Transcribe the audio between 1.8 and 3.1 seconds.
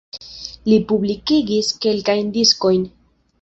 kelkajn diskojn.